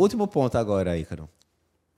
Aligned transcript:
Último 0.00 0.26
ponto 0.26 0.56
agora, 0.56 0.96
Ícaro. 0.96 1.28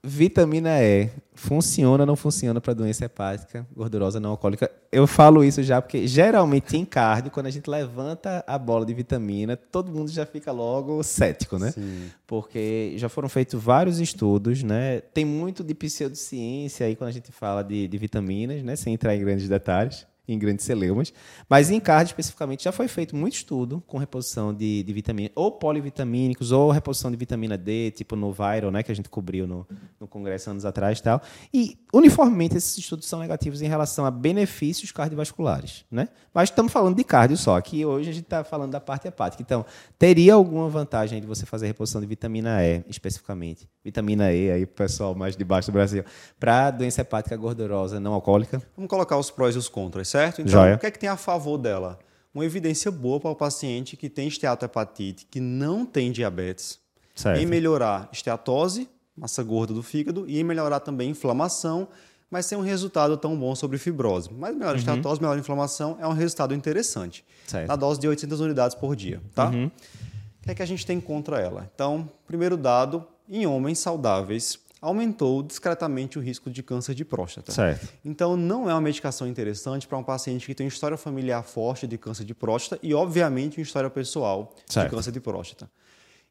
Vitamina 0.03 0.83
E 0.83 1.09
funciona 1.33 2.03
ou 2.03 2.05
não 2.05 2.17
funciona 2.17 2.59
para 2.59 2.73
doença 2.73 3.05
hepática 3.05 3.65
gordurosa 3.73 4.19
não 4.19 4.31
alcoólica? 4.31 4.69
Eu 4.91 5.07
falo 5.07 5.41
isso 5.41 5.63
já 5.63 5.81
porque 5.81 6.05
geralmente 6.05 6.75
em 6.75 6.83
cardio, 6.83 7.31
quando 7.31 7.45
a 7.45 7.49
gente 7.49 7.69
levanta 7.69 8.43
a 8.45 8.57
bola 8.57 8.85
de 8.85 8.93
vitamina, 8.93 9.55
todo 9.55 9.89
mundo 9.89 10.11
já 10.11 10.25
fica 10.25 10.51
logo 10.51 11.01
cético, 11.01 11.57
né? 11.57 11.71
Sim. 11.71 12.11
Porque 12.27 12.93
já 12.97 13.07
foram 13.07 13.29
feitos 13.29 13.63
vários 13.63 14.01
estudos, 14.01 14.63
né? 14.63 14.99
Tem 14.99 15.23
muito 15.23 15.63
de 15.63 15.73
pseudociência 15.73 16.85
aí 16.85 16.97
quando 16.97 17.07
a 17.07 17.13
gente 17.13 17.31
fala 17.31 17.63
de, 17.63 17.87
de 17.87 17.97
vitaminas, 17.97 18.61
né? 18.63 18.75
Sem 18.75 18.95
entrar 18.95 19.15
em 19.15 19.21
grandes 19.21 19.47
detalhes 19.47 20.05
em 20.27 20.39
grandes 20.39 20.65
celeumas. 20.65 21.13
Mas 21.49 21.69
em 21.69 21.79
cardio, 21.79 22.11
especificamente, 22.11 22.63
já 22.63 22.71
foi 22.71 22.87
feito 22.87 23.15
muito 23.15 23.33
estudo 23.33 23.83
com 23.85 23.97
reposição 23.97 24.53
de, 24.53 24.83
de 24.83 24.93
vitamina, 24.93 25.31
ou 25.35 25.51
polivitamínicos, 25.51 26.51
ou 26.51 26.71
reposição 26.71 27.11
de 27.11 27.17
vitamina 27.17 27.57
D, 27.57 27.91
tipo 27.91 28.15
no 28.15 28.31
Viral, 28.31 28.71
né, 28.71 28.83
que 28.83 28.91
a 28.91 28.95
gente 28.95 29.09
cobriu 29.09 29.45
no, 29.45 29.67
no 29.99 30.07
congresso 30.07 30.49
anos 30.49 30.65
atrás 30.65 30.99
e 30.99 31.03
tal. 31.03 31.21
E, 31.53 31.77
uniformemente, 31.93 32.55
esses 32.55 32.77
estudos 32.77 33.05
são 33.07 33.19
negativos 33.19 33.61
em 33.61 33.67
relação 33.67 34.05
a 34.05 34.11
benefícios 34.11 34.91
cardiovasculares. 34.91 35.85
Né? 35.91 36.07
Mas 36.33 36.49
estamos 36.49 36.71
falando 36.71 36.95
de 36.95 37.03
cardio 37.03 37.37
só, 37.37 37.59
que 37.59 37.85
hoje 37.85 38.09
a 38.09 38.13
gente 38.13 38.23
está 38.23 38.43
falando 38.43 38.71
da 38.71 38.79
parte 38.79 39.07
hepática. 39.07 39.43
Então, 39.43 39.65
teria 39.99 40.33
alguma 40.35 40.69
vantagem 40.69 41.19
de 41.19 41.27
você 41.27 41.45
fazer 41.45 41.67
reposição 41.67 41.99
de 41.99 42.07
vitamina 42.07 42.63
E, 42.63 42.83
especificamente? 42.87 43.67
Vitamina 43.83 44.31
E, 44.31 44.49
aí, 44.49 44.65
pessoal 44.65 45.13
mais 45.13 45.35
de 45.35 45.43
baixo 45.43 45.69
do 45.69 45.73
Brasil, 45.73 46.05
para 46.39 46.71
doença 46.71 47.01
hepática 47.01 47.35
gordurosa 47.35 47.99
não 47.99 48.13
alcoólica? 48.13 48.61
Vamos 48.77 48.89
colocar 48.89 49.17
os 49.17 49.29
prós 49.29 49.55
e 49.55 49.57
os 49.57 49.67
contras 49.67 50.07
certo? 50.07 50.41
Então, 50.41 50.51
Joia. 50.51 50.75
o 50.75 50.79
que 50.79 50.85
é 50.85 50.91
que 50.91 50.99
tem 50.99 51.09
a 51.09 51.17
favor 51.17 51.57
dela? 51.57 51.99
Uma 52.33 52.45
evidência 52.45 52.89
boa 52.89 53.19
para 53.19 53.29
o 53.29 53.35
paciente 53.35 53.97
que 53.97 54.09
tem 54.09 54.27
esteatohepatite, 54.27 55.27
que 55.29 55.39
não 55.39 55.85
tem 55.85 56.11
diabetes, 56.11 56.79
certo. 57.13 57.41
em 57.41 57.45
melhorar 57.45 58.09
esteatose, 58.11 58.89
massa 59.15 59.43
gorda 59.43 59.73
do 59.73 59.83
fígado, 59.83 60.25
e 60.27 60.39
em 60.39 60.43
melhorar 60.43 60.79
também 60.79 61.09
inflamação, 61.09 61.87
mas 62.31 62.45
sem 62.45 62.57
um 62.57 62.61
resultado 62.61 63.15
tão 63.17 63.37
bom 63.37 63.53
sobre 63.53 63.77
fibrose. 63.77 64.29
Mas 64.33 64.55
melhor 64.55 64.71
uhum. 64.71 64.79
esteatose, 64.79 65.21
melhor 65.21 65.37
inflamação 65.37 65.97
é 65.99 66.07
um 66.07 66.13
resultado 66.13 66.55
interessante. 66.55 67.23
Certo. 67.45 67.67
Na 67.67 67.75
dose 67.75 67.99
de 67.99 68.07
800 68.07 68.39
unidades 68.39 68.75
por 68.75 68.95
dia, 68.95 69.21
tá? 69.35 69.49
Uhum. 69.49 69.67
O 69.67 70.43
que 70.43 70.51
é 70.51 70.55
que 70.55 70.63
a 70.63 70.65
gente 70.65 70.85
tem 70.85 70.99
contra 70.99 71.39
ela? 71.39 71.69
Então, 71.73 72.09
primeiro 72.25 72.57
dado, 72.57 73.05
em 73.39 73.45
homens 73.45 73.79
saudáveis, 73.79 74.59
aumentou 74.83 75.41
discretamente 75.41 76.19
o 76.19 76.21
risco 76.21 76.49
de 76.49 76.61
câncer 76.61 76.93
de 76.93 77.05
próstata. 77.05 77.53
Certo. 77.53 77.87
Então, 78.03 78.35
não 78.35 78.69
é 78.69 78.73
uma 78.73 78.81
medicação 78.81 79.25
interessante 79.25 79.87
para 79.87 79.97
um 79.97 80.03
paciente 80.03 80.45
que 80.45 80.53
tem 80.53 80.67
história 80.67 80.97
familiar 80.97 81.41
forte 81.43 81.87
de 81.87 81.97
câncer 81.97 82.25
de 82.25 82.33
próstata 82.33 82.79
e, 82.85 82.93
obviamente, 82.93 83.57
uma 83.57 83.63
história 83.63 83.89
pessoal 83.89 84.53
certo. 84.65 84.89
de 84.89 84.95
câncer 84.95 85.11
de 85.11 85.21
próstata. 85.21 85.71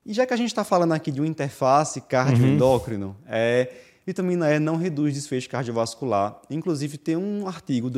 E 0.04 0.12
já 0.12 0.26
que 0.26 0.34
a 0.34 0.36
gente 0.36 0.48
está 0.48 0.64
falando 0.64 0.92
aqui 0.92 1.10
de 1.10 1.20
uma 1.20 1.26
interface 1.26 2.00
cardio-endócrino, 2.02 3.06
uhum. 3.06 3.14
é, 3.26 3.72
vitamina 4.04 4.54
E 4.54 4.58
não 4.58 4.76
reduz 4.76 5.14
desfecho 5.14 5.48
cardiovascular. 5.48 6.42
Inclusive, 6.50 6.98
tem 6.98 7.16
um 7.16 7.48
artigo 7.48 7.88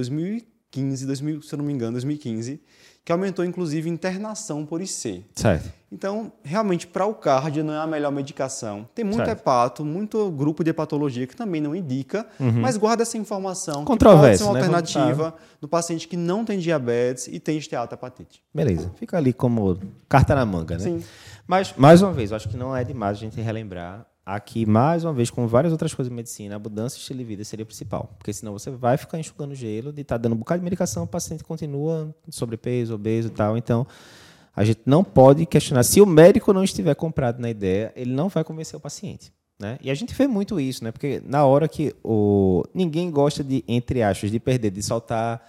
2015, 0.74 1.06
2000, 1.06 1.42
se 1.42 1.54
eu 1.54 1.58
não 1.58 1.64
me 1.64 1.72
engano, 1.72 1.92
2015, 1.92 2.60
que 3.04 3.12
aumentou 3.12 3.44
inclusive 3.44 3.88
internação 3.88 4.64
por 4.64 4.80
IC. 4.80 5.24
Certo. 5.34 5.72
Então, 5.92 6.32
realmente, 6.42 6.86
para 6.86 7.06
o 7.06 7.14
cardio 7.14 7.62
não 7.62 7.74
é 7.74 7.78
a 7.78 7.86
melhor 7.86 8.10
medicação. 8.10 8.88
Tem 8.94 9.04
muito 9.04 9.18
certo. 9.18 9.38
hepato, 9.38 9.84
muito 9.84 10.30
grupo 10.32 10.64
de 10.64 10.70
hepatologia 10.70 11.26
que 11.26 11.36
também 11.36 11.60
não 11.60 11.76
indica, 11.76 12.26
uhum. 12.40 12.60
mas 12.60 12.76
guarda 12.76 13.02
essa 13.02 13.16
informação 13.16 13.84
que 13.84 13.96
pode 13.96 14.38
ser 14.38 14.44
uma 14.44 14.54
né? 14.54 14.60
alternativa 14.60 15.34
do 15.60 15.68
paciente 15.68 16.08
que 16.08 16.16
não 16.16 16.44
tem 16.44 16.58
diabetes 16.58 17.28
e 17.28 17.38
tem 17.38 17.58
esteatohepatite. 17.58 18.42
Beleza. 18.52 18.90
Fica 18.96 19.16
ali 19.16 19.32
como 19.32 19.78
carta 20.08 20.34
na 20.34 20.44
manga, 20.44 20.76
né? 20.76 20.84
Sim. 20.84 21.04
Mas, 21.46 21.74
mais 21.76 22.00
uma 22.00 22.12
vez, 22.12 22.32
acho 22.32 22.48
que 22.48 22.56
não 22.56 22.74
é 22.74 22.82
demais 22.82 23.18
a 23.18 23.20
gente 23.20 23.40
relembrar 23.40 24.06
aqui, 24.24 24.64
mais 24.64 25.04
uma 25.04 25.12
vez, 25.12 25.30
com 25.30 25.46
várias 25.46 25.72
outras 25.72 25.92
coisas 25.92 26.10
de 26.10 26.16
medicina, 26.16 26.56
a 26.56 26.58
mudança 26.58 26.96
de 26.96 27.02
estilo 27.02 27.18
de 27.18 27.24
vida 27.24 27.44
seria 27.44 27.66
principal. 27.66 28.14
Porque 28.18 28.32
senão 28.32 28.52
você 28.52 28.70
vai 28.70 28.96
ficar 28.96 29.18
enxugando 29.18 29.54
gelo, 29.54 29.92
de 29.92 30.02
estar 30.02 30.14
tá 30.14 30.22
dando 30.22 30.34
um 30.34 30.38
bocado 30.38 30.60
de 30.60 30.64
medicação, 30.64 31.04
o 31.04 31.06
paciente 31.06 31.44
continua 31.44 32.14
sobrepeso, 32.30 32.94
obeso 32.94 33.28
e 33.28 33.30
tal. 33.30 33.56
Então, 33.56 33.86
a 34.56 34.64
gente 34.64 34.80
não 34.86 35.04
pode 35.04 35.44
questionar. 35.46 35.82
Se 35.82 36.00
o 36.00 36.06
médico 36.06 36.52
não 36.52 36.64
estiver 36.64 36.94
comprado 36.94 37.40
na 37.40 37.50
ideia, 37.50 37.92
ele 37.94 38.12
não 38.12 38.28
vai 38.28 38.44
convencer 38.44 38.76
o 38.76 38.80
paciente. 38.80 39.32
Né? 39.58 39.78
E 39.82 39.90
a 39.90 39.94
gente 39.94 40.14
vê 40.14 40.26
muito 40.26 40.58
isso, 40.58 40.82
né? 40.82 40.90
porque 40.90 41.22
na 41.24 41.44
hora 41.44 41.68
que 41.68 41.94
o... 42.02 42.64
ninguém 42.74 43.10
gosta 43.10 43.44
de, 43.44 43.64
entre 43.68 44.02
aspas, 44.02 44.30
de 44.30 44.40
perder, 44.40 44.70
de 44.70 44.82
soltar 44.82 45.46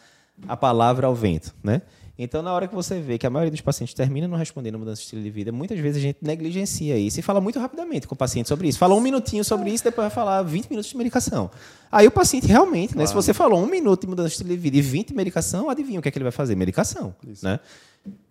a 0.47 0.57
palavra 0.57 1.07
ao 1.07 1.15
vento. 1.15 1.53
Né? 1.63 1.81
Então, 2.17 2.41
na 2.41 2.53
hora 2.53 2.65
que 2.65 2.73
você 2.73 2.99
vê 3.01 3.17
que 3.17 3.27
a 3.27 3.29
maioria 3.29 3.51
dos 3.51 3.59
pacientes 3.59 3.93
termina 3.93 4.25
não 4.27 4.37
respondendo 4.37 4.79
mudança 4.79 4.99
de 4.99 5.03
estilo 5.03 5.21
de 5.21 5.29
vida, 5.29 5.51
muitas 5.51 5.77
vezes 5.77 5.97
a 5.97 6.01
gente 6.01 6.19
negligencia 6.21 6.97
isso 6.97 7.19
e 7.19 7.23
fala 7.23 7.41
muito 7.41 7.59
rapidamente 7.59 8.07
com 8.07 8.15
o 8.15 8.17
paciente 8.17 8.47
sobre 8.47 8.69
isso. 8.69 8.79
Fala 8.79 8.95
um 8.95 9.01
minutinho 9.01 9.43
sobre 9.43 9.69
isso, 9.69 9.83
depois 9.83 10.05
vai 10.05 10.15
falar 10.15 10.41
20 10.43 10.69
minutos 10.69 10.89
de 10.89 10.97
medicação. 10.97 11.51
Aí 11.91 12.07
o 12.07 12.11
paciente 12.11 12.47
realmente, 12.47 12.93
claro. 12.93 13.01
né, 13.01 13.07
se 13.07 13.13
você 13.13 13.33
falou 13.33 13.61
um 13.61 13.67
minuto 13.67 14.01
de 14.01 14.07
mudança 14.07 14.29
de 14.29 14.33
estilo 14.35 14.49
de 14.49 14.55
vida 14.55 14.77
e 14.77 14.81
20 14.81 15.09
de 15.09 15.13
medicação, 15.13 15.69
adivinha 15.69 15.99
o 15.99 16.01
que 16.01 16.07
é 16.07 16.11
que 16.11 16.17
ele 16.17 16.23
vai 16.23 16.31
fazer? 16.31 16.55
Medicação. 16.55 17.13
Isso. 17.27 17.43
Né? 17.43 17.59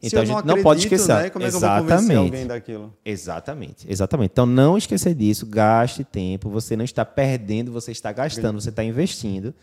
Então 0.02 0.22
a 0.22 0.24
gente 0.24 0.46
não, 0.46 0.56
não 0.56 0.62
pode 0.62 0.80
esquecer. 0.80 1.14
Né? 1.14 1.30
Como 1.30 1.44
é 1.44 1.50
que 1.50 1.56
exatamente. 1.56 2.10
eu 2.10 2.16
vou 2.16 2.24
alguém 2.24 2.46
daquilo? 2.46 2.94
Exatamente, 3.04 3.86
exatamente. 3.86 4.30
Então 4.30 4.46
não 4.46 4.78
esquecer 4.78 5.14
disso, 5.14 5.44
gaste 5.44 6.04
tempo, 6.04 6.48
você 6.48 6.74
não 6.74 6.84
está 6.84 7.04
perdendo, 7.04 7.70
você 7.70 7.92
está 7.92 8.12
gastando, 8.12 8.58
você 8.60 8.70
está 8.70 8.82
investindo 8.82 9.54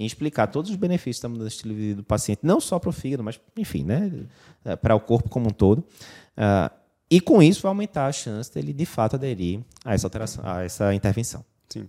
em 0.00 0.06
explicar 0.06 0.46
todos 0.46 0.70
os 0.70 0.76
benefícios 0.76 1.20
da 1.20 1.28
mudança 1.28 1.50
de 1.50 1.54
estilo 1.56 1.74
de 1.74 1.80
vida 1.80 1.96
do 1.96 2.04
paciente, 2.04 2.40
não 2.42 2.58
só 2.58 2.78
para 2.78 2.88
o 2.88 2.92
fígado, 2.92 3.22
mas, 3.22 3.38
enfim, 3.54 3.84
né, 3.84 4.10
é, 4.64 4.74
para 4.74 4.94
o 4.94 5.00
corpo 5.00 5.28
como 5.28 5.48
um 5.48 5.52
todo. 5.52 5.80
Uh, 5.80 6.74
e 7.10 7.20
com 7.20 7.42
isso 7.42 7.60
vai 7.60 7.68
aumentar 7.68 8.06
a 8.06 8.12
chance 8.12 8.52
dele, 8.52 8.72
de 8.72 8.86
fato, 8.86 9.16
aderir 9.16 9.60
a 9.84 9.92
essa, 9.92 10.06
alteração, 10.06 10.42
a 10.46 10.62
essa 10.62 10.94
intervenção. 10.94 11.44